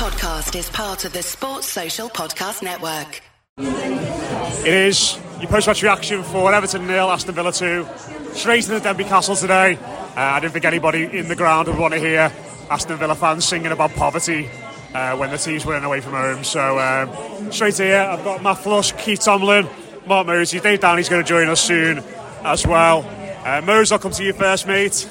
[0.00, 3.20] podcast is part of the Sports Social Podcast Network.
[3.58, 7.86] It is your post-match reaction for Everton nil, Aston Villa two.
[8.32, 9.76] Straight to the Denbigh Castle today.
[9.76, 12.32] Uh, I didn't think anybody in the ground would want to hear
[12.70, 14.48] Aston Villa fans singing about poverty
[14.94, 16.44] uh, when the team's winning away from home.
[16.44, 19.68] So um, straight here, I've got Matt Flush, Keith Tomlin,
[20.06, 22.02] Mark Mosey, Dave Downey's going to join us soon
[22.42, 23.04] as well.
[23.44, 25.06] Uh, I'll come to you first, mate.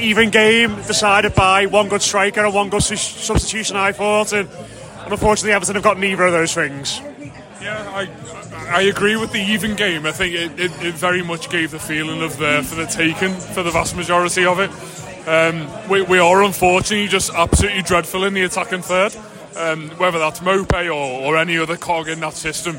[0.00, 4.48] Even game decided by one good striker and one good su- substitution, I thought, and,
[4.48, 7.00] and unfortunately Everton have got neither of those things.
[7.60, 8.08] Yeah, I
[8.70, 10.06] I agree with the even game.
[10.06, 13.32] I think it, it, it very much gave the feeling of the for the taken
[13.34, 14.70] for the vast majority of it.
[15.28, 19.14] Um, we, we are unfortunately just absolutely dreadful in the attacking third.
[19.56, 22.78] Um, whether that's Mope or, or any other cog in that system,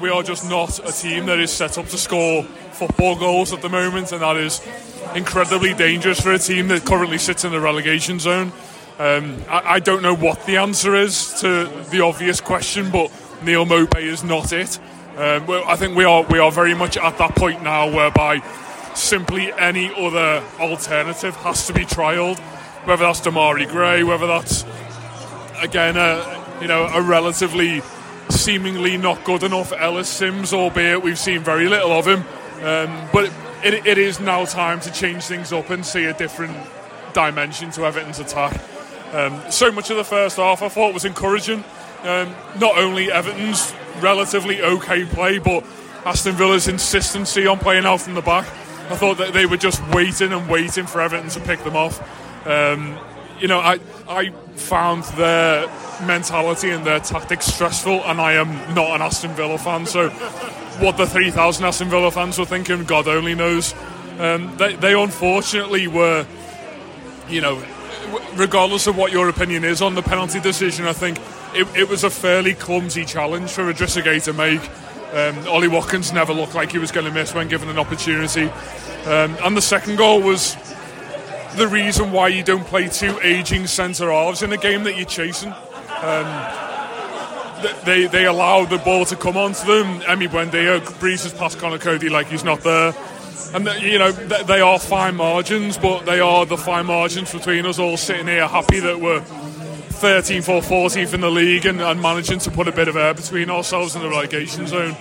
[0.00, 3.62] we are just not a team that is set up to score football goals at
[3.62, 4.60] the moment, and that is
[5.14, 8.52] incredibly dangerous for a team that currently sits in the relegation zone.
[8.98, 13.10] Um, I, I don't know what the answer is to the obvious question, but
[13.42, 14.78] Neil Mope is not it.
[15.16, 18.40] Um, well, I think we are we are very much at that point now whereby
[18.94, 22.38] simply any other alternative has to be trialled,
[22.86, 24.64] whether that's Demarai Gray, whether that's
[25.60, 27.82] again a you know a relatively
[28.30, 32.24] seemingly not good enough Ellis Simms, albeit we've seen very little of him.
[32.64, 33.32] Um, but
[33.64, 36.56] it, it is now time to change things up and see a different
[37.12, 38.60] dimension to Everton's attack.
[39.12, 41.64] Um, so much of the first half I thought was encouraging.
[42.02, 45.64] Um, not only Everton's relatively okay play, but
[46.04, 48.46] Aston Villa's insistency on playing out from the back.
[48.90, 52.00] I thought that they were just waiting and waiting for Everton to pick them off.
[52.46, 52.98] Um,
[53.40, 55.68] you know, I I found their
[56.04, 60.10] mentality and their tactics stressful, and I am not an Aston Villa fan, so
[60.80, 63.74] what the 3,000 Aston Villa fans were thinking, God only knows.
[64.18, 66.24] Um, they, they unfortunately were,
[67.28, 67.62] you know,
[68.34, 71.18] regardless of what your opinion is on the penalty decision, I think
[71.54, 74.60] it, it was a fairly clumsy challenge for Idrissa Gueye to make.
[75.12, 78.44] Um, Ollie Watkins never looked like he was going to miss when given an opportunity.
[79.06, 80.56] Um, and the second goal was
[81.58, 85.04] the reason why you don't play two aging centre halves in a game that you're
[85.06, 85.52] chasing.
[86.02, 86.64] Um,
[87.84, 90.00] they they allow the ball to come onto them.
[90.02, 92.94] Emi Buendia breezes past Conor Coady like he's not there.
[93.54, 97.66] And the, you know they are fine margins, but they are the fine margins between
[97.66, 102.00] us all sitting here happy that we're 13th or 14th in the league and, and
[102.00, 104.94] managing to put a bit of air between ourselves and the relegation zone.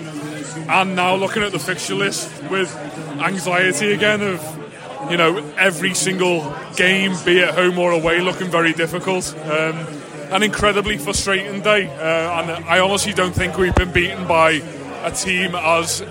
[0.68, 2.76] And now looking at the fixture list with
[3.22, 4.67] anxiety again of
[5.10, 9.36] you know every single game, be it home or away, looking very difficult.
[9.50, 9.88] Um,
[10.32, 14.62] an incredibly frustrating day, uh, and I honestly don't think we've been beaten by
[15.04, 16.04] a team as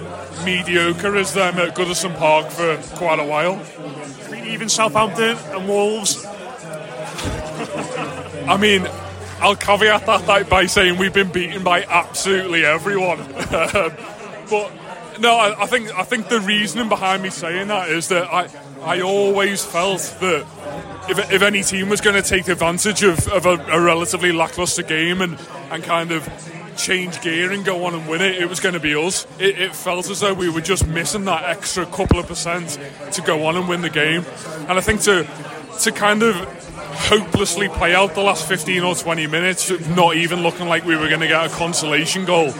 [0.44, 3.60] mediocre as them at Goodison Park for quite a while.
[4.46, 6.24] Even Southampton and Wolves.
[8.48, 8.86] I mean,
[9.40, 13.18] I'll caveat that by saying we've been beaten by absolutely everyone.
[13.50, 14.72] but
[15.20, 18.48] no, I, I, think I think the reasoning behind me saying that is that I
[18.86, 20.46] I always felt that
[21.08, 24.84] if, if any team was going to take advantage of, of a, a, relatively lackluster
[24.84, 25.36] game and,
[25.72, 26.24] and kind of
[26.76, 29.26] change gear and go on and win it, it was going to be us.
[29.40, 32.78] It, it, felt as though we were just missing that extra couple of percent
[33.10, 34.24] to go on and win the game.
[34.68, 35.26] And I think to
[35.80, 36.36] to kind of
[36.96, 41.08] hopelessly play out the last 15 or 20 minutes, not even looking like we were
[41.08, 42.54] going to get a consolation goal,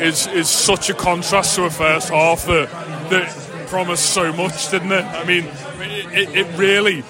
[0.00, 2.68] is is such a contrast to a first half that
[3.10, 5.04] that promised so much, didn't it?
[5.04, 5.46] I mean,
[5.80, 7.02] it, it really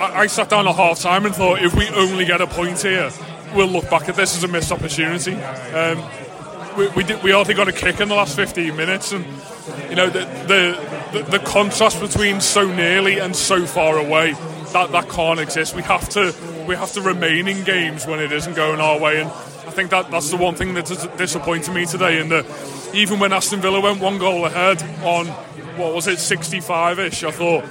[0.00, 3.10] I, sat down at half time and thought if we only get a point here,
[3.54, 5.34] we'll look back at this as a missed opportunity.
[5.34, 6.02] Um,
[6.76, 9.24] we, we, did, we got a kick in the last 15 minutes, and
[9.88, 14.32] you know the, the, the the contrast between so nearly and so far away
[14.72, 15.74] that that can't exist.
[15.74, 16.34] We have to
[16.66, 19.90] we have to remain in games when it isn't going our way, and I think
[19.90, 20.86] that that's the one thing that
[21.18, 22.20] disappointed me today.
[22.20, 22.46] And
[22.94, 25.26] even when Aston Villa went one goal ahead on
[25.76, 27.64] what was it 65ish, I thought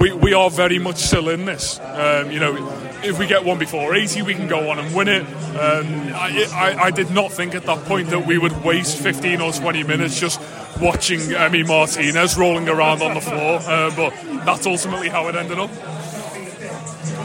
[0.00, 1.78] we, we are very much still in this.
[1.80, 2.56] Um, you know,
[3.02, 5.22] if we get one before 80, we can go on and win it.
[5.22, 9.40] Um, I, I, I, did not think at that point that we would waste 15
[9.40, 10.40] or 20 minutes just
[10.80, 14.10] watching Emi Martinez rolling around on the floor, uh, but
[14.44, 15.70] that's ultimately how it ended up.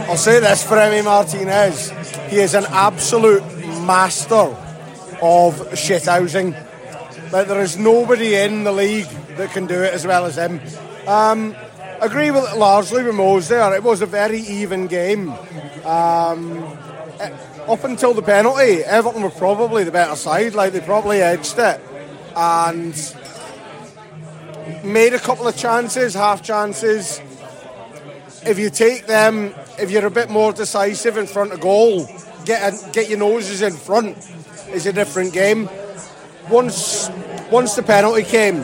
[0.08, 1.90] I'll say this for Emi Martinez.
[2.30, 3.44] He is an absolute
[3.86, 4.36] master
[5.22, 6.52] of shithousing.
[7.32, 9.08] Like, there is nobody in the league
[9.38, 10.60] that can do it as well as him.
[11.08, 11.56] Um,
[12.02, 13.74] agree with largely with Mose there.
[13.74, 15.30] It was a very even game.
[15.86, 16.64] Um,
[17.20, 17.32] eh,
[17.68, 20.54] up until the penalty, Everton were probably the better side.
[20.54, 21.82] Like they probably edged it
[22.36, 23.16] and
[24.84, 27.22] made a couple of chances, half chances.
[28.46, 32.08] If you take them, if you're a bit more decisive in front of goal,
[32.46, 34.18] get a, get your noses in front
[34.70, 35.70] is a different game.
[36.50, 37.10] Once
[37.52, 38.64] once the penalty came,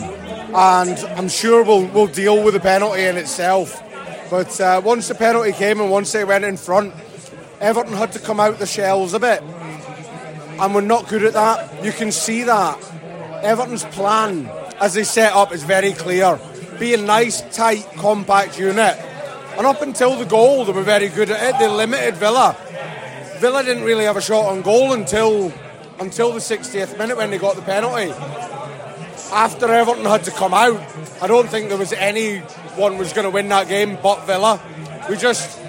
[0.54, 3.82] and I'm sure we'll we'll deal with the penalty in itself.
[4.30, 6.94] But uh, once the penalty came and once they went in front,
[7.60, 11.84] Everton had to come out the shells a bit, and we're not good at that.
[11.84, 12.78] You can see that
[13.44, 14.48] Everton's plan,
[14.80, 16.40] as they set up, is very clear.
[16.80, 18.98] Be a nice, tight, compact unit.
[19.58, 21.60] And up until the goal, they were very good at it.
[21.60, 22.56] They limited Villa.
[23.40, 25.54] Villa didn't really have a shot on goal until
[26.00, 28.14] until the 60th minute when they got the penalty.
[29.32, 30.82] After Everton had to come out,
[31.22, 34.60] I don't think there was anyone was going to win that game but Villa.
[35.08, 35.60] We just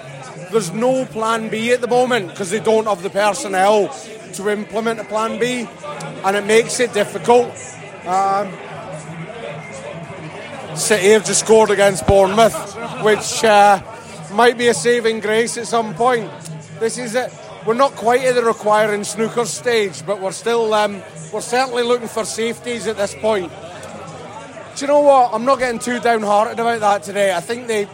[0.51, 3.87] there's no plan B at the moment because they don't have the personnel
[4.33, 5.67] to implement a plan B,
[6.25, 7.51] and it makes it difficult.
[8.05, 8.51] Um,
[10.75, 13.81] City have just scored against Bournemouth, which uh,
[14.33, 16.31] might be a saving grace at some point.
[16.79, 17.31] This is it.
[17.65, 22.07] We're not quite at the requiring snooker stage, but we're still um, we're certainly looking
[22.07, 23.51] for safeties at this point.
[24.75, 25.31] Do you know what?
[25.33, 27.35] I'm not getting too downhearted about that today.
[27.35, 27.87] I think they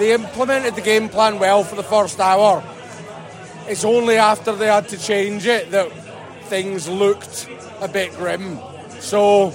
[0.00, 2.64] they implemented the game plan well for the first hour.
[3.68, 5.90] It's only after they had to change it that
[6.46, 7.48] things looked
[7.80, 8.58] a bit grim.
[8.98, 9.54] So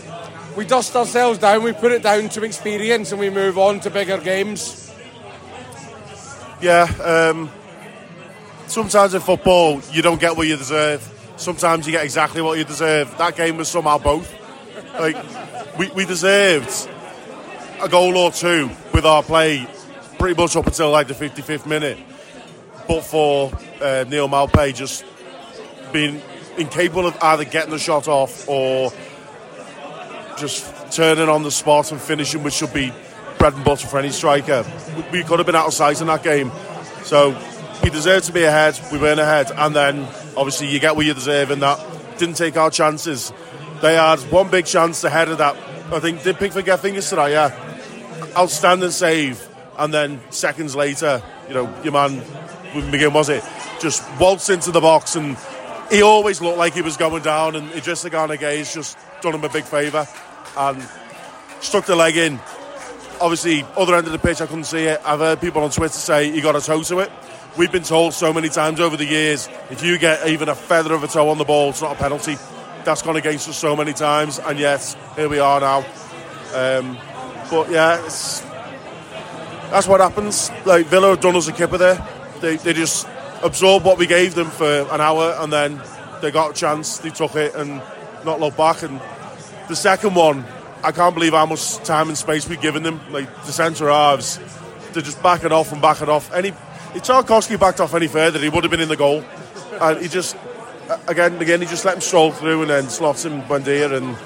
[0.55, 3.89] we dust ourselves down, we put it down to experience, and we move on to
[3.89, 4.91] bigger games.
[6.61, 7.49] Yeah, um,
[8.69, 11.01] sometimes in football you don't get what you deserve.
[11.37, 13.17] Sometimes you get exactly what you deserve.
[13.17, 14.33] That game was somehow both.
[14.99, 15.17] Like
[15.77, 16.89] we, we deserved
[17.81, 19.67] a goal or two with our play
[20.17, 21.97] pretty much up until like the 55th minute.
[22.87, 23.51] But for
[23.81, 25.05] uh, Neal Maupay just
[25.93, 26.21] being
[26.57, 28.91] incapable of either getting the shot off or
[30.37, 32.91] just turning on the spot and finishing, which should be
[33.37, 34.65] bread and butter for any striker.
[35.11, 36.51] We could have been out of sight in that game.
[37.03, 37.31] So
[37.83, 38.79] we deserve to be ahead.
[38.91, 39.51] We weren't ahead.
[39.55, 40.03] And then
[40.35, 41.79] obviously you get what you deserve in that.
[42.17, 43.31] Didn't take our chances.
[43.81, 45.55] They had one big chance ahead of that.
[45.91, 47.31] I think, did Pickford get fingers today?
[47.31, 47.55] Yeah.
[48.37, 49.47] Outstanding save.
[49.77, 52.21] And then seconds later, you know, your man,
[52.91, 53.43] begin was it?
[53.79, 55.37] Just waltzed into the box and
[55.89, 59.43] he always looked like he was going down and Idrissa Gana Gueye just done him
[59.43, 60.05] a big favour
[60.57, 60.85] and
[61.61, 62.39] stuck the leg in.
[63.21, 65.01] Obviously, other end of the pitch, I couldn't see it.
[65.05, 67.11] I've heard people on Twitter say he got a toe to it.
[67.57, 70.93] We've been told so many times over the years, if you get even a feather
[70.93, 72.37] of a toe on the ball, it's not a penalty.
[72.85, 75.79] That's gone against us so many times, and yet here we are now.
[76.53, 76.97] Um,
[77.49, 77.97] but yeah,
[79.71, 80.51] that's what happens.
[80.65, 82.07] Like Villa have done us a kipper there.
[82.39, 83.07] They, they just
[83.43, 85.81] absorbed what we gave them for an hour, and then
[86.21, 86.99] they got a chance.
[86.99, 87.81] They took it and
[88.25, 88.83] not looked back.
[88.83, 89.01] And
[89.67, 90.45] the second one,
[90.83, 93.01] I can't believe how much time and space we've given them.
[93.11, 94.39] Like the centre halves,
[94.93, 96.31] to just back it off and back it off.
[96.33, 96.53] Any
[96.95, 99.23] if Tarkowski backed off any further, he would have been in the goal.
[99.81, 100.35] And he just
[101.07, 104.17] again again he just let him stroll through and then slots him Buendia and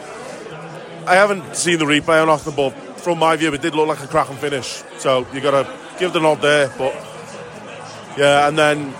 [1.07, 2.71] I haven't seen the replay on off the but
[3.01, 4.81] from my view it did look like a cracking finish.
[4.97, 5.69] So you gotta
[5.99, 6.93] give the nod there, but
[8.17, 8.93] yeah, and then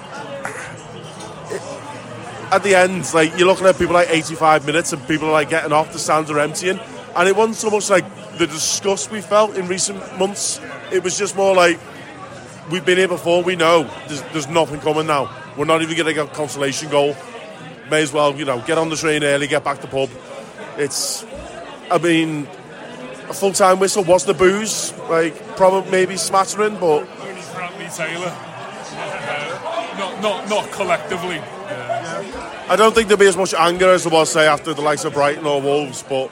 [2.53, 5.49] at the end, like you're looking at people like 85 minutes and people are like
[5.49, 6.79] getting off, the stands are emptying.
[7.15, 8.05] And it wasn't so much like
[8.37, 10.61] the disgust we felt in recent months.
[10.91, 11.79] It was just more like
[12.69, 13.43] we've been here before.
[13.43, 15.29] We know there's, there's nothing coming now.
[15.57, 17.15] We're not even going to get a consolation goal.
[17.89, 20.09] May as well, you know, get on the train early, get back to pub.
[20.77, 21.25] It's,
[21.91, 22.47] I mean,
[23.29, 28.31] a full time whistle was the booze, like probably maybe smattering, but only Bradley Taylor,
[28.31, 31.39] uh, not not not collectively.
[32.69, 35.03] I don't think there'll be as much anger as there was, say, after the likes
[35.03, 36.03] of Brighton or Wolves.
[36.07, 36.31] But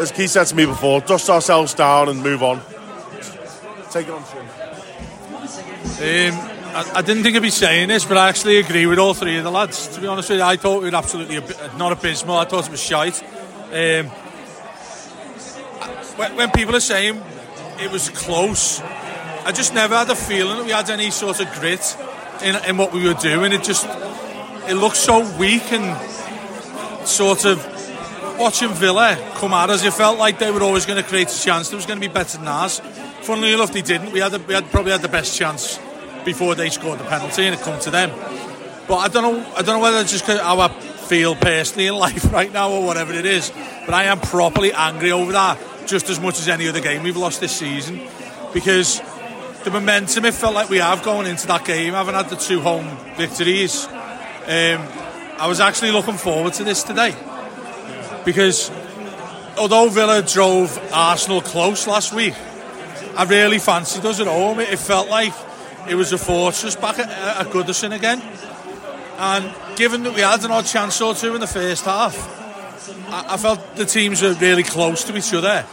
[0.00, 2.60] as Keith said to me before, dust ourselves down and move on.
[3.90, 4.22] Take it on,
[5.98, 9.14] um, I, I, didn't think I'd be saying this, but I actually agree with all
[9.14, 9.88] three of the lads.
[9.88, 11.40] To be honest with you, I thought we were absolutely
[11.76, 12.36] not abysmal.
[12.36, 13.20] I thought it was shite.
[13.72, 14.06] Um,
[16.16, 17.20] when, when people are saying
[17.80, 21.50] it was close, I just never had a feeling that we had any sort of
[21.54, 21.96] grit
[22.44, 23.52] in, in what we were doing.
[23.52, 23.84] It just
[24.68, 27.58] it looked so weak and sort of
[28.38, 29.84] watching Villa come at us.
[29.84, 31.70] It felt like they were always going to create a chance.
[31.70, 32.80] There was going to be better than ours.
[33.22, 34.12] Funnily enough, they didn't.
[34.12, 35.80] We had, a, we had probably had the best chance
[36.28, 38.10] before they scored the penalty, and it come to them.
[38.86, 39.52] But I don't know.
[39.56, 42.84] I don't know whether it's just how I feel personally in life right now or
[42.84, 43.50] whatever it is.
[43.86, 47.16] But I am properly angry over that, just as much as any other game we've
[47.16, 48.02] lost this season,
[48.52, 49.00] because
[49.64, 52.60] the momentum it felt like we have going into that game, having had the two
[52.60, 53.86] home victories.
[53.86, 54.84] Um,
[55.40, 57.14] I was actually looking forward to this today
[58.26, 58.70] because
[59.56, 62.34] although Villa drove Arsenal close last week,
[63.16, 64.60] I really fancied us at home.
[64.60, 65.32] It felt like
[65.88, 68.22] it was a fortress back at, uh, at Goodison again.
[69.18, 72.16] And given that we had an odd chance or two in the first half,
[73.10, 75.66] I, I felt the teams were really close to each other.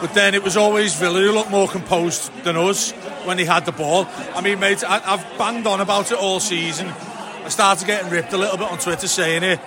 [0.00, 2.92] But then it was always Villa who looked more composed than us
[3.24, 4.06] when they had the ball.
[4.34, 6.88] I mean, mate, I, I've banged on about it all season.
[6.88, 9.60] I started getting ripped a little bit on Twitter saying it,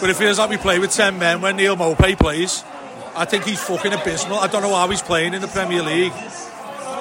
[0.00, 2.64] but it feels like we play with 10 men when Neal Maupay plays.
[3.14, 4.38] I think he's fucking abysmal.
[4.38, 6.12] I don't know how he's playing in the Premier League.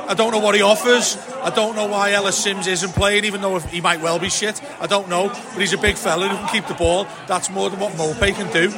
[0.08, 1.18] I don't know what he offers.
[1.42, 4.62] I don't know why Ellis Simms isn't playing, even though he might well be shit.
[4.80, 5.28] I don't know.
[5.28, 7.08] But he's a big fella who can keep the ball.
[7.28, 8.70] That's more than what Maupay can do.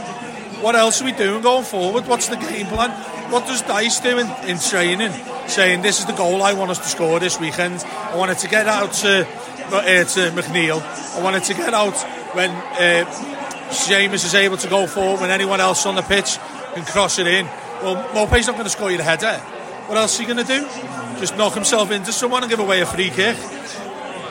[0.62, 2.08] What else are we doing going forward?
[2.08, 2.90] What's the game plan?
[3.32, 5.12] What does Dyche do in, in training?
[5.48, 7.84] Saying this is the goal I want us to score this weekend.
[7.86, 9.28] I wanted to get out to,
[9.72, 10.82] uh, to McNeil.
[11.16, 11.96] I wanted to get out
[12.36, 13.06] when uh,
[13.70, 16.40] Seamus is able to go forward when anyone else on the pitch
[16.74, 17.46] can cross it in.
[17.82, 19.42] Well, Maupay's not going to score you the header.
[19.90, 20.62] What else is he going to do?
[21.20, 23.36] Just knock himself into someone and give away a free kick.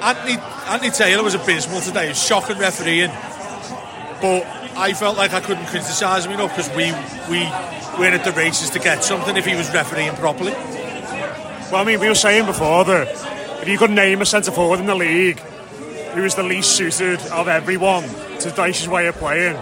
[0.00, 0.36] Anthony,
[0.68, 2.12] Anthony Taylor was abysmal today.
[2.12, 3.10] Shocking refereeing.
[4.22, 4.46] But
[4.76, 6.92] I felt like I couldn't criticise him enough because we,
[7.28, 7.40] we
[7.98, 10.52] were at the races to get something if he was refereeing properly.
[10.52, 13.08] Well, I mean, we were saying before that
[13.60, 15.40] if you could name a centre forward in the league
[16.14, 19.56] who is the least suited of everyone to Dyche's way of playing,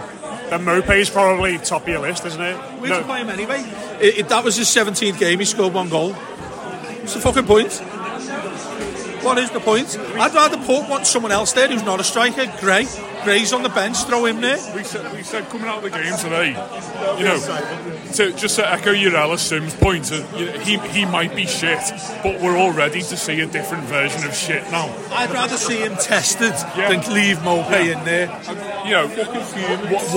[0.49, 2.55] then Maupay's probably top of your list, isn't it?
[2.55, 2.99] Where'd no.
[2.99, 3.59] you play him anyway?
[4.01, 6.13] It, it, that was his 17th game, he scored one goal.
[6.13, 7.81] What's the fucking point?
[9.27, 9.97] What is the point?
[9.99, 12.87] I'd rather put want someone else there who's not a striker, Gray.
[13.25, 14.55] Gray's on the bench, throw him there.
[14.73, 16.51] We said, we said coming out of the game today,
[17.17, 17.37] you know,
[18.13, 21.45] to, just to echo your Ellis Simms point, uh, you know, he, he might be
[21.45, 21.81] shit,
[22.23, 24.87] but we're all ready to see a different version of shit now.
[25.11, 26.87] I'd rather see him tested yeah.
[26.87, 27.99] than leave Maupay yeah.
[27.99, 28.27] in there.
[28.85, 29.07] You know,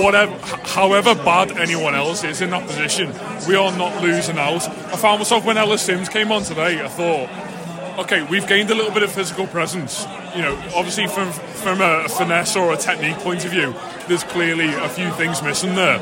[0.01, 0.33] whatever,
[0.69, 3.11] however bad anyone else is in that position,
[3.45, 4.65] we are not losing out.
[4.69, 7.50] I found myself when Ellis Simms came on today, I thought,
[7.99, 10.05] okay, we've gained a little bit of physical presence.
[10.35, 13.73] You know, obviously from from a finesse or a technique point of view,
[14.07, 15.99] there's clearly a few things missing there.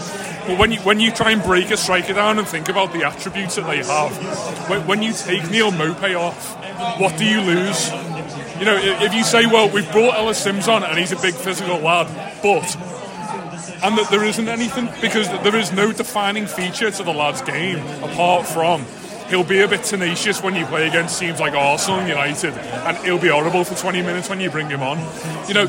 [0.47, 3.03] But when you when you try and break a striker down and think about the
[3.03, 6.55] attributes that they have, when, when you take Neal Maupay off,
[6.99, 7.89] what do you lose?
[8.59, 11.33] You know, if you say, well, we've brought Ellis Simms on and he's a big
[11.33, 12.07] physical lad,
[12.43, 12.75] but
[13.81, 17.79] and that there isn't anything because there is no defining feature to the lad's game
[18.03, 18.85] apart from
[19.29, 22.97] he'll be a bit tenacious when you play against teams like Arsenal and United, and
[22.97, 24.97] he'll be horrible for 20 minutes when you bring him on.
[25.47, 25.65] You know,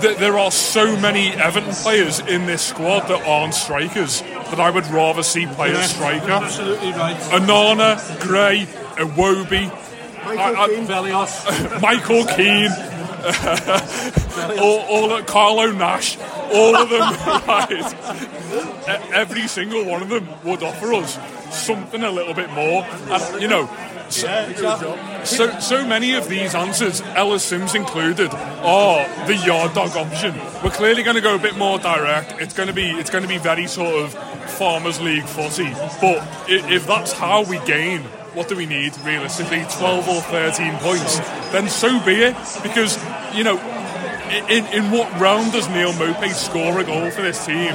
[0.00, 4.86] there are so many Everton players in this squad that aren't strikers that I would
[4.88, 6.30] rather see play yeah, a striker.
[6.30, 7.16] Absolutely right.
[7.16, 8.66] Onana, Gray,
[8.96, 9.70] Iwobi,
[10.24, 12.91] Michael Keane, Michael Keane
[14.60, 16.18] all, all Carlo Nash,
[16.52, 17.00] all of them,
[17.48, 17.94] right?
[19.12, 21.18] Every single one of them would offer us
[21.54, 22.84] something a little bit more.
[22.84, 23.68] And, you know,
[24.12, 30.34] so, so, so many of these answers, Ellis Simms included, are the yard dog option.
[30.62, 32.40] We're clearly going to go a bit more direct.
[32.40, 34.14] It's going to be it's going to be very sort of
[34.52, 35.70] farmers league footy.
[36.00, 38.02] But if that's how we gain
[38.34, 41.18] what do we need realistically 12 or 13 points
[41.52, 42.96] then so be it because
[43.34, 43.58] you know
[44.32, 47.72] in, in what round does Neal Maupay score a goal for this team?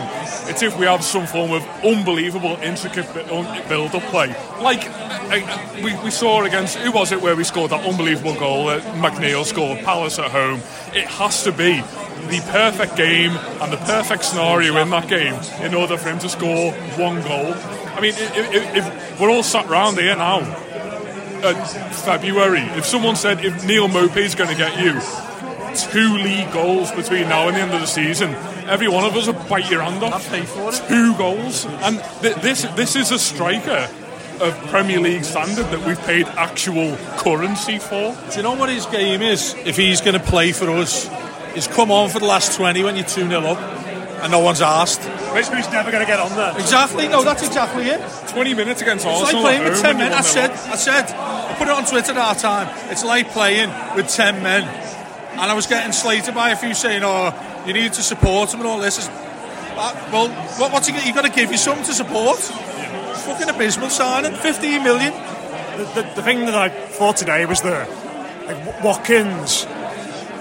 [0.50, 4.30] It's if we have some form of unbelievable, intricate build-up play.
[4.62, 8.68] Like uh, we, we saw against, who was it where we scored that unbelievable goal
[8.68, 10.62] that McNeil scored, Palace at home.
[10.94, 11.82] It has to be
[12.28, 16.30] the perfect game and the perfect scenario in that game in order for him to
[16.30, 17.54] score one goal.
[17.54, 20.42] I mean, if, if, we're all sat round here now,
[21.92, 25.00] February, if someone said if Neal Maupay is going to get you
[25.86, 28.34] two league goals between now and the end of the season,
[28.68, 30.28] every one of us would bite your hand off.
[30.88, 33.90] Two goals, and th- this this is a striker
[34.42, 38.16] of Premier League standard that we've paid actual currency for.
[38.32, 39.56] Do you know what his game is?
[39.66, 41.10] If he's going to play for us,
[41.54, 43.78] he's come on for the last twenty when you're two 0 up
[44.22, 45.04] and no one's asked.
[45.04, 46.54] He's never going to get on there.
[46.60, 47.08] Exactly.
[47.08, 48.02] No, that's exactly it.
[48.30, 49.46] 20 minutes against it's Arsenal.
[49.48, 50.14] It's like playing with 10 men.
[50.14, 52.68] I said, I said, I put it on Twitter at our time.
[52.92, 54.64] It's like playing with 10 men.
[55.38, 58.62] And I was getting slated by a few saying, oh, you need to support him
[58.62, 59.08] and all this.
[59.08, 62.38] Uh, well, what, what's he You've got to give you something to support.
[62.40, 64.34] It's fucking abysmal signing.
[64.34, 65.14] 15 million.
[65.14, 67.88] The, the, the thing that I thought today was that
[68.48, 69.66] like, Watkins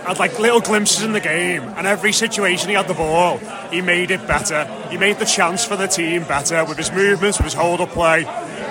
[0.06, 3.38] had like little glimpses in the game, and every situation he had the ball,
[3.70, 4.64] he made it better.
[4.88, 8.20] He made the chance for the team better with his movements, with his hold-up play.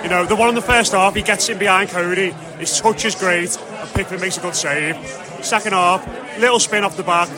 [0.02, 2.30] You know, the one in the first half, he gets in behind Coady.
[2.58, 3.56] his touch is great,
[3.96, 4.96] Pickford makes a good save.
[5.42, 7.28] Second half, little spin off the back,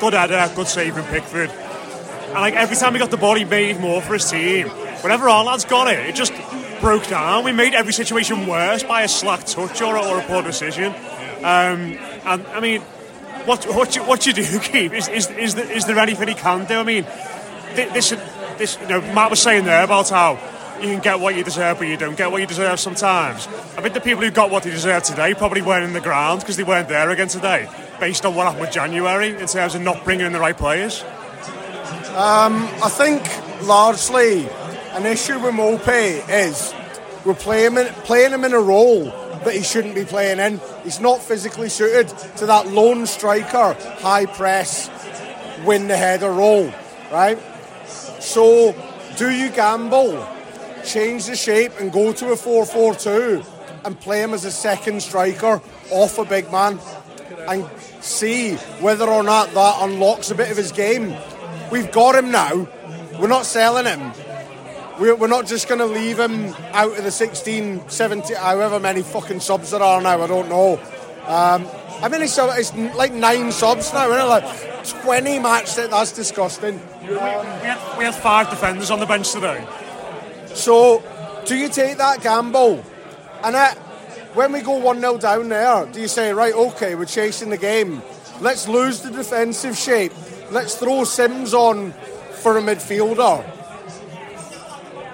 [0.00, 1.50] good header, good save from Pickford.
[1.50, 4.68] And like every time he got the ball, he made more for his team.
[4.68, 6.32] Whenever our lads got it, it just
[6.80, 7.44] broke down.
[7.44, 10.94] We made every situation worse by a slack touch or, or a poor decision.
[11.38, 12.80] Um, and I mean,
[13.44, 16.34] what what you, what you do, keep Is is is there, is there anything he
[16.34, 16.74] can do?
[16.74, 17.04] I mean,
[17.74, 18.10] this
[18.56, 20.38] this you know Matt was saying there about how
[20.80, 23.46] you can get what you deserve, but you don't get what you deserve sometimes.
[23.76, 26.40] I think the people who got what they deserved today probably weren't in the ground
[26.40, 27.68] because they weren't there again today,
[28.00, 31.02] based on what happened with January in terms of not bringing in the right players.
[32.14, 33.22] Um, I think
[33.62, 34.48] largely
[34.92, 36.74] an issue with Maupay is
[37.24, 39.04] we're playing playing him in a role
[39.44, 40.60] that he shouldn't be playing in.
[40.82, 42.08] He's not physically suited
[42.38, 44.90] to that lone striker, high press,
[45.64, 46.72] win the header role,
[47.12, 47.38] right?
[47.86, 48.74] So,
[49.16, 50.26] do you gamble,
[50.88, 53.42] change the shape, and go to a 4 4 2
[53.84, 56.78] and play him as a second striker off a big man
[57.48, 57.68] and
[58.00, 61.14] see whether or not that unlocks a bit of his game?
[61.70, 62.68] We've got him now.
[63.18, 64.12] We're not selling him.
[64.98, 69.38] We're, not just going to leave him out of the 16, 17, however many fucking
[69.38, 70.20] subs there are now.
[70.20, 70.80] I don't know.
[71.24, 71.68] Um,
[72.02, 74.28] I mean, it's, it's like nine subs now, isn't it?
[74.28, 75.76] Like 20 match.
[75.76, 76.80] That's disgusting.
[77.02, 79.64] We, we, had, we had five defenders on the bench today.
[80.54, 81.02] So,
[81.44, 82.84] do you take that gamble?
[83.42, 83.74] And uh,
[84.34, 87.58] when we go 1 0 down there, do you say, right, okay, we're chasing the
[87.58, 88.02] game.
[88.40, 90.12] Let's lose the defensive shape.
[90.50, 91.92] Let's throw Simms on
[92.42, 93.44] for a midfielder.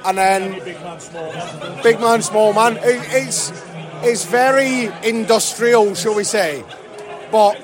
[0.04, 1.82] And then big man, small man.
[1.82, 2.76] Big man, small man.
[2.76, 3.52] It, it's
[4.02, 6.62] it's very industrial, shall we say?
[7.32, 7.58] But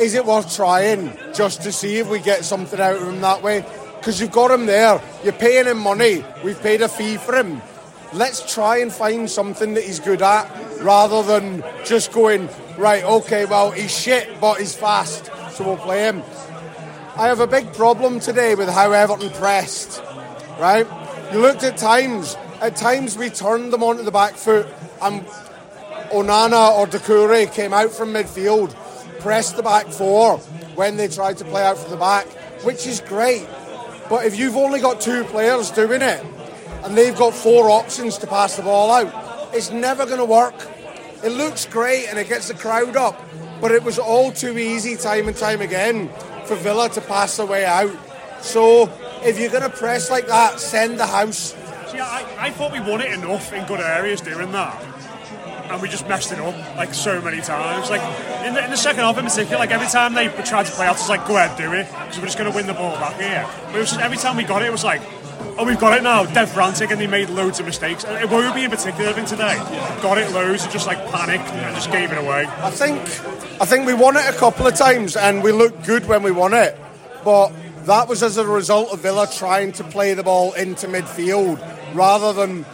[0.00, 3.42] is it worth trying just to see if we get something out of him that
[3.42, 3.66] way?
[4.04, 7.62] Because you've got him there, you're paying him money, we've paid a fee for him.
[8.12, 10.46] Let's try and find something that he's good at
[10.82, 16.00] rather than just going, right, okay, well, he's shit, but he's fast, so we'll play
[16.00, 16.22] him.
[17.16, 20.02] I have a big problem today with how Everton pressed,
[20.60, 20.86] right?
[21.32, 24.66] You looked at times, at times we turned them onto the back foot
[25.00, 25.24] and
[26.12, 28.74] Onana or Doucouré came out from midfield,
[29.20, 30.36] pressed the back four
[30.74, 32.26] when they tried to play out from the back,
[32.64, 33.48] which is great.
[34.08, 36.24] But if you've only got two players doing it
[36.84, 40.54] and they've got four options to pass the ball out, it's never going to work.
[41.22, 43.20] It looks great and it gets the crowd up,
[43.60, 46.10] but it was all too easy time and time again
[46.44, 47.96] for Villa to pass the way out.
[48.42, 48.92] So
[49.24, 51.54] if you're going to press like that, send the house.
[51.90, 54.93] See, I, I thought we won it enough in good areas doing that.
[55.70, 57.90] And we just messed it up like so many times.
[57.90, 58.02] Like
[58.46, 60.86] in the, in the second half in particular, like every time they tried to play
[60.86, 62.94] out, it's like go ahead, do it, because we're just going to win the ball
[62.96, 63.48] back here.
[63.66, 65.00] But it was just, every time we got it, it was like,
[65.58, 66.24] oh, we've got it now.
[66.26, 68.04] Dead frantic, and they made loads of mistakes.
[68.04, 69.56] And Iwobi in particular, think today,
[70.02, 72.46] got it loads and just like panicked and just gave it away.
[72.46, 73.00] I think,
[73.60, 76.30] I think we won it a couple of times, and we looked good when we
[76.30, 76.78] won it.
[77.24, 77.52] But
[77.86, 81.58] that was as a result of Villa trying to play the ball into midfield
[81.94, 82.64] rather than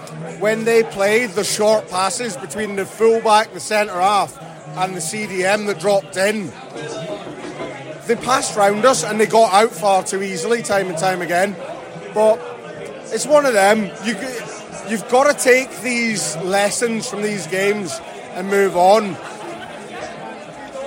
[0.41, 4.37] when they played the short passes between the fullback, the centre half,
[4.77, 6.47] and the CDM that dropped in.
[8.07, 11.55] They passed round us and they got out far too easily, time and time again.
[12.15, 12.41] But
[13.13, 13.91] it's one of them.
[14.05, 14.17] You,
[14.89, 18.01] you've got to take these lessons from these games
[18.35, 19.17] and move on.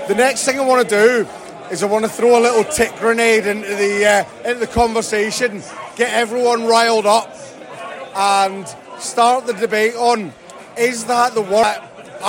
[0.07, 1.29] The next thing I want to do
[1.71, 5.63] is I want to throw a little tick grenade into the uh, into the conversation,
[5.95, 7.32] get everyone riled up,
[8.15, 8.67] and
[8.99, 10.33] start the debate on
[10.77, 11.81] is that the work?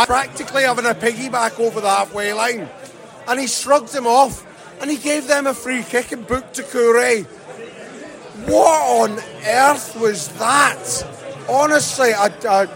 [0.06, 2.68] Practically having a piggyback over the halfway line,
[3.28, 4.44] and he shrugged him off,
[4.80, 7.24] and he gave them a free kick and booked to Doucouré.
[8.46, 11.46] What on earth was that?
[11.48, 12.66] Honestly, I, I,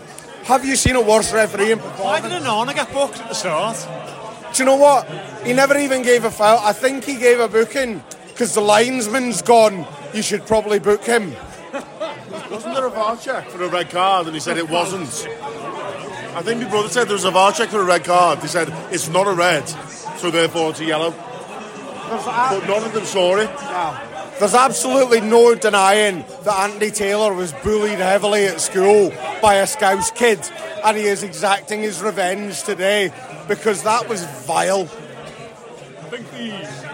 [0.44, 3.76] have you seen a worse refereeing Why did Onana get booked at the start?
[4.54, 5.06] Do you know what?
[5.44, 6.58] He never even gave a foul.
[6.58, 9.86] I think he gave a booking because the linesman's gone.
[10.14, 11.34] You should probably book him.
[12.88, 14.26] Wasn't there a VAR check for a red card?
[14.26, 15.08] And he said it wasn't.
[16.34, 18.40] I think my brother said there was a VAR check for a red card.
[18.40, 19.68] They said it's not a red,
[20.18, 21.10] so therefore it's a yellow.
[21.10, 23.50] But none of them saw it.
[24.38, 30.10] There's absolutely no denying that Andy Taylor was bullied heavily at school by a Scouse
[30.10, 30.38] kid,
[30.84, 33.12] and he is exacting his revenge today
[33.48, 34.82] because that was vile.
[34.82, 36.87] I think the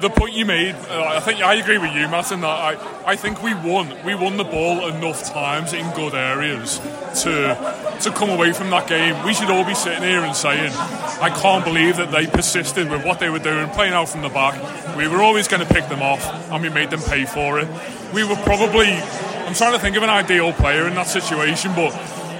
[0.00, 3.02] the point you made, uh, I think I agree with you, Matt, in that I,
[3.04, 3.94] I think we won.
[4.04, 6.78] We won the ball enough times in good areas
[7.22, 7.56] to
[8.02, 9.24] to come away from that game.
[9.24, 10.72] We should all be sitting here and saying,
[11.20, 14.28] I can't believe that they persisted with what they were doing, playing out from the
[14.28, 14.56] back.
[14.96, 17.68] We were always going to pick them off, and we made them pay for it.
[18.14, 21.90] We were probably, I'm trying to think of an ideal player in that situation, but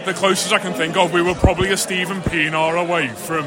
[0.04, 3.44] the closest I can think of, we were probably a Steven Pienaar away from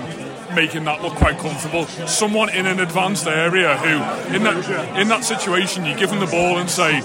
[0.55, 1.85] making that look quite comfortable.
[2.07, 6.27] Someone in an advanced area who, in that in that situation, you give him the
[6.27, 7.01] ball and say,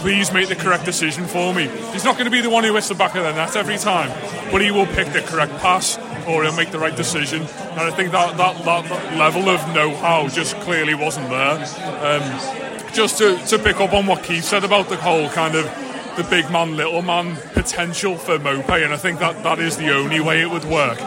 [0.00, 2.74] "Please make the correct decision for me." He's not going to be the one who
[2.74, 4.10] hits the back of the net every time,
[4.50, 5.98] but he will pick the correct pass.
[6.26, 7.42] or he'll make the right decision.
[7.42, 11.58] And I think that that, that, that level of know-how just clearly wasn't there.
[12.02, 15.64] Um, just to, to pick up on what Keith said about the whole kind of
[16.16, 19.92] the big man, little man potential for Mope, and I think that that is the
[19.92, 20.98] only way it would work.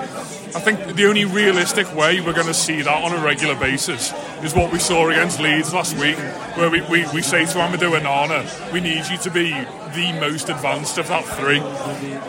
[0.56, 4.14] I think the only realistic way we're going to see that on a regular basis
[4.44, 6.18] is what we saw against Leeds last week,
[6.56, 10.50] where we, we, we say to Amadou Onana, we need you to be the most
[10.50, 11.58] advanced of that three.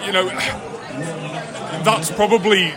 [0.05, 0.29] You know,
[1.85, 2.73] that's probably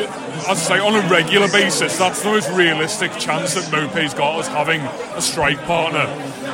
[0.00, 4.38] as I say, on a regular basis, that's the most realistic chance that Mope's got
[4.38, 6.06] as having a strike partner.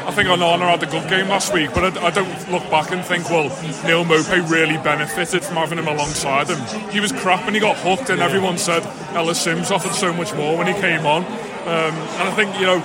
[0.06, 2.90] I think Onana had a good game last week, but I, I, don't look back
[2.90, 3.44] and think, well,
[3.84, 6.90] Neal Maupay really benefited from having him alongside him.
[6.90, 8.82] He was crap and he got hooked, and everyone said
[9.14, 11.24] Ellis Simms offered so much more when he came on.
[11.24, 12.78] Um, and I think, you know,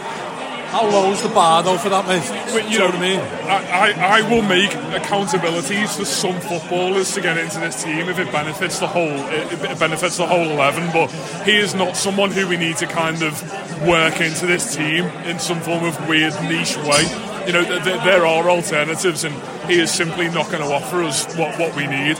[0.67, 2.27] how low's the bar though for that, mate?
[2.51, 3.19] But, you know, what I mean?
[3.19, 8.19] I, I, I, will make accountabilities for some footballers to get into this team if
[8.19, 10.91] it benefits the whole it benefits the whole eleven.
[10.91, 11.07] But
[11.45, 13.41] he is not someone who we need to kind of
[13.87, 17.03] work into this team in some form of weird niche way.
[17.47, 19.33] You know, th- th- there are alternatives, and
[19.69, 22.17] he is simply not going to offer us what, what we need.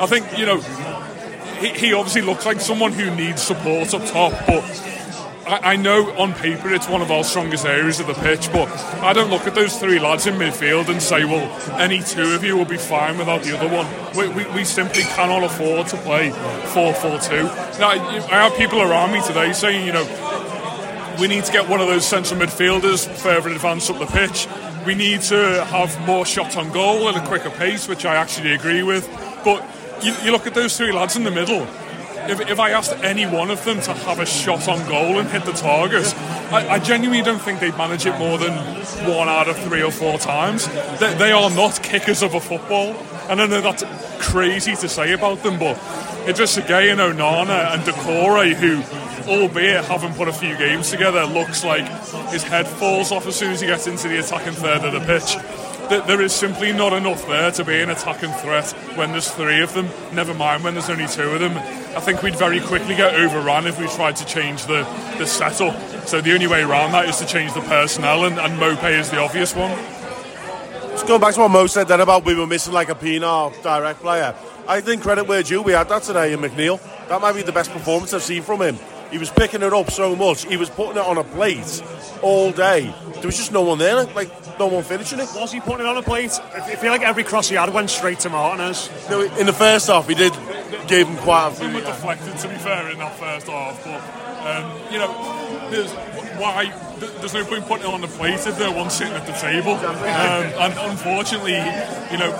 [0.00, 0.60] I think you know
[1.58, 4.62] he, he obviously looks like someone who needs support up top, but
[5.48, 8.68] I, I, know on paper it's one of our strongest areas of the pitch, but
[9.02, 12.44] I don't look at those three lads in midfield and say, well, any two of
[12.44, 13.86] you will be fine without the other one.
[14.14, 17.42] We, we, we simply cannot afford to play 4 4 2.
[17.78, 20.04] Now, I have people around me today saying, you know,
[21.18, 24.46] we need to get one of those central midfielders further advanced up the pitch.
[24.84, 28.52] We need to have more shots on goal at a quicker pace, which I actually
[28.52, 29.08] agree with.
[29.44, 29.64] But
[30.02, 31.66] you, you look at those three lads in the middle,
[32.30, 35.28] if, if I asked any one of them to have a shot on goal and
[35.28, 36.14] hit the target,
[36.52, 38.52] I, I genuinely don't think they'd manage it more than
[39.06, 40.66] one out of three or four times.
[40.98, 42.94] They, they are not kickers of a football.
[43.28, 43.84] And I know that's
[44.18, 45.76] crazy to say about them, but
[46.26, 48.82] Idrissa Gueye and Onana and Doucouré, who
[49.30, 51.86] albeit haven't put a few games together, looks like
[52.30, 55.00] his head falls off as soon as he gets into the attacking third of the
[55.00, 55.36] pitch
[55.88, 59.72] there is simply not enough there to be an attacking threat when there's three of
[59.74, 59.88] them.
[60.12, 61.56] Never mind when there's only two of them.
[61.96, 64.84] I think we'd very quickly get overrun if we tried to change the,
[65.18, 66.06] the setup.
[66.06, 69.10] So the only way around that is to change the personnel, and, and Maupay is
[69.10, 69.70] the obvious one.
[70.90, 73.62] Just going back to what Mo said then about we were missing like a Pienaar
[73.62, 74.34] direct player.
[74.66, 75.62] I think credit where due.
[75.62, 76.80] We had that today in McNeil.
[77.08, 78.78] That might be the best performance I've seen from him.
[79.10, 80.44] He was picking it up so much.
[80.44, 81.82] He was putting it on a plate
[82.22, 82.92] all day.
[83.14, 84.04] There was just no one there.
[84.04, 85.28] Like no one finishing it.
[85.34, 86.38] Was he putting it on a plate?
[86.54, 88.90] I feel like every cross he had went straight to Martinez.
[89.08, 90.32] No, in the first half, he did
[90.86, 91.68] give him quite a few.
[91.68, 93.82] We were deflected, to be fair, in that first half.
[93.84, 94.00] But,
[94.46, 95.92] um, you know, there's,
[96.38, 99.32] why there's no point putting it on the plate if they're one sitting at the
[99.32, 99.72] table.
[99.74, 101.58] Um, and unfortunately,
[102.10, 102.32] you know,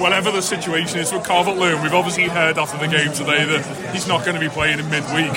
[0.00, 3.94] whatever the situation is with Calvert Lewin, we've obviously heard after the game today that
[3.94, 5.32] he's not going to be playing in midweek.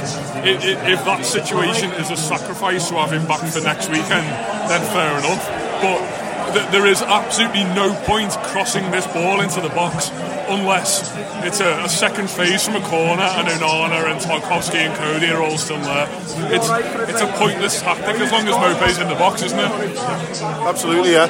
[0.45, 4.27] if that situation is a sacrifice to have him back for next weekend,
[4.69, 5.45] then fair enough.
[5.81, 10.09] But there is absolutely no point crossing this ball into the box
[10.49, 11.13] unless
[11.45, 15.41] it's a, a second phase from a corner and Onana and Tarkowski and Coady are
[15.41, 16.07] all still there.
[16.53, 16.69] It's
[17.09, 19.97] it's a pointless tactic as long as Maupay's in the box, isn't it?
[20.41, 21.27] Absolutely, yeah.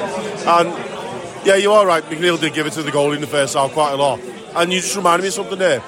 [0.60, 2.02] And yeah, you are right.
[2.04, 4.20] McNeil did give it to the goalie in the first half quite a lot.
[4.54, 5.82] And you just reminded me of something there.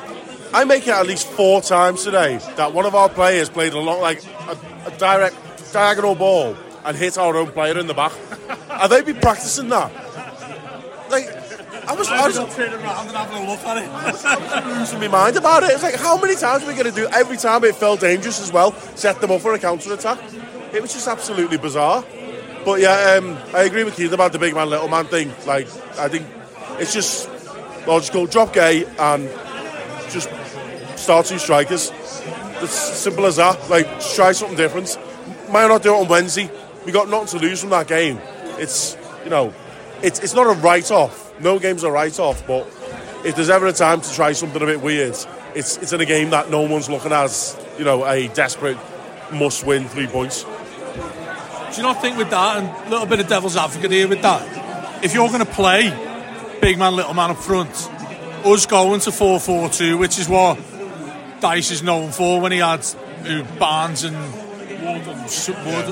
[0.53, 3.79] I make it at least four times today that one of our players played a
[3.79, 5.37] lot like a, a direct
[5.73, 8.13] diagonal ball and hit our own player in the back.
[8.71, 9.93] Are they be practicing that?
[11.11, 11.29] Like,
[11.91, 14.79] I was, I was turning around and having a look at it.
[14.79, 15.71] losing my mind about it.
[15.71, 17.09] It's like, how many times are we going to do?
[17.09, 20.21] Every time it felt dangerous as well, set them up for a counter attack.
[20.73, 22.05] It was just absolutely bizarre.
[22.65, 25.33] But yeah, um, I agree with Keith about the big man, little man thing.
[25.49, 25.67] Like,
[25.99, 26.29] I think
[26.79, 27.29] it's just,
[27.89, 29.29] well, just go drop Gueye and
[30.13, 30.31] just
[30.97, 31.91] start two strikers.
[32.63, 33.69] It's simple as that.
[33.69, 34.97] Like, try something different.
[35.51, 36.49] Might not do it on Wednesday.
[36.87, 38.21] We got nothing to lose from that game.
[38.59, 39.53] It's you know,
[40.05, 41.30] it's it's not a write off.
[41.41, 42.67] No game's a write off, but
[43.25, 45.17] if there's ever a time to try something a bit weird,
[45.55, 48.79] it's it's in a game that no one's looking as you know a desperate
[49.33, 50.45] must win three points.
[50.45, 54.23] Do you not think with that and a little bit of devil's advocate here with
[54.23, 55.91] that, if you're going to play
[56.61, 57.71] big man, little man up front,
[58.45, 60.59] us going to 4 4 2, which is what
[61.41, 62.85] Dyche is known for when he had
[63.59, 64.17] Barnes and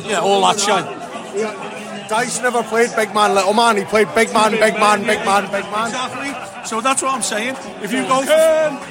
[0.07, 1.78] yeah, all that shit.
[2.09, 2.25] Yeah.
[2.25, 3.77] Dyche never played big man, little man.
[3.77, 5.89] He played big man, big man, big man, big man.
[5.89, 6.67] Exactly.
[6.67, 7.57] So that's what I'm saying.
[7.83, 8.25] If you go,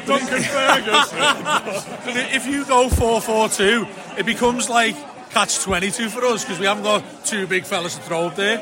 [0.06, 1.20] Duncan Ferguson.
[2.36, 4.96] if you go four four two, it becomes like
[5.32, 8.36] catch twenty two for us because we haven't got two big fellas to throw up
[8.36, 8.58] there.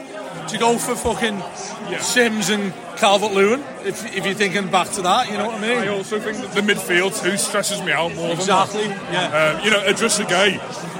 [0.48, 1.42] Do you go for fucking
[2.00, 5.30] Simms and Calvert Lewin if, if you're thinking back to that?
[5.30, 5.78] You know what I mean?
[5.80, 9.14] I also think that the midfield too stresses me out more Exactly, than that.
[9.34, 9.58] yeah.
[9.60, 10.60] Um, you know, Idrissa Gueye,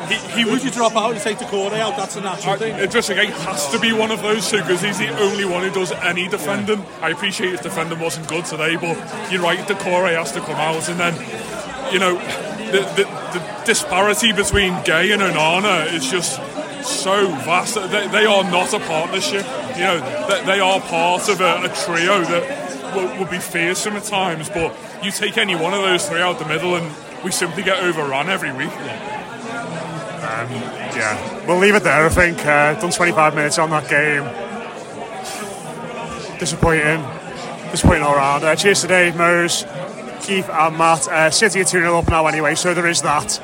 [0.10, 1.96] he, he Would you drop out and take the Corday out?
[1.98, 2.76] That's a natural thing.
[2.76, 5.72] Idrissa Gueye has to be one of those two because he's the only one who
[5.72, 6.84] does any defending.
[7.02, 8.98] I appreciate his defending wasn't good today, but
[9.32, 11.14] you're right, The core has to come out, and then
[11.94, 12.16] you know
[12.72, 13.04] the, the,
[13.38, 16.40] the disparity between Gueye and Onana is just
[16.86, 17.76] so vast.
[17.76, 19.46] They, they are not a partnership.
[19.76, 23.96] You know, they, they are part of a, a trio that will, will be fearsome
[23.96, 24.50] at times.
[24.50, 27.84] But you take any one of those three out the middle, and we simply get
[27.84, 28.72] overrun every week.
[30.96, 32.06] Yeah, we'll leave it there.
[32.06, 34.24] I think uh, done 25 minutes on that game.
[36.40, 37.02] Disappointing,
[37.72, 38.44] disappointing all round.
[38.44, 39.66] Uh, cheers today, Mose,
[40.22, 41.08] Keith, and Matt.
[41.08, 43.42] Uh, City are 2 0 up now anyway, so there is that.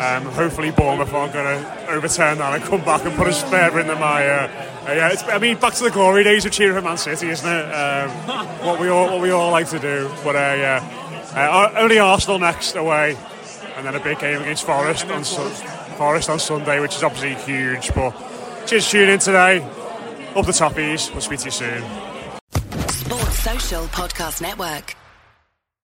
[0.00, 3.78] Um, hopefully, Bournemouth aren't going to overturn that and come back and put us further
[3.78, 4.50] in the mire.
[4.86, 7.48] Uh, yeah, I mean, back to the glory days of cheering for Man City, isn't
[7.48, 7.64] it?
[7.72, 8.10] Um,
[8.66, 10.10] what we all what we all like to do.
[10.24, 13.16] But uh, yeah, uh, only Arsenal next away,
[13.76, 15.52] and then a big game against Forest on Sun-
[15.96, 17.94] Forest on Sunday, which is obviously huge.
[17.94, 18.10] But
[18.66, 19.62] cheers tune in today.
[20.34, 21.12] Up the Toffees.
[21.12, 21.84] We'll speak to you soon.
[22.88, 24.96] Sports Social Podcast Network.